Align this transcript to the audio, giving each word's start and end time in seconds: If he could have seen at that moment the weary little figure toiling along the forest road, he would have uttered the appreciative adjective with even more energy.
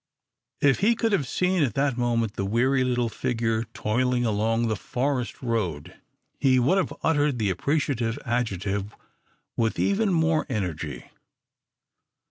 If 0.61 0.79
he 0.79 0.95
could 0.95 1.11
have 1.11 1.27
seen 1.27 1.61
at 1.61 1.75
that 1.75 1.95
moment 1.95 2.33
the 2.33 2.43
weary 2.43 2.83
little 2.83 3.07
figure 3.07 3.65
toiling 3.65 4.25
along 4.25 4.65
the 4.67 4.75
forest 4.75 5.43
road, 5.43 5.95
he 6.39 6.57
would 6.57 6.79
have 6.79 6.91
uttered 7.03 7.37
the 7.37 7.51
appreciative 7.51 8.17
adjective 8.25 8.95
with 9.55 9.77
even 9.77 10.11
more 10.11 10.47
energy. 10.49 11.11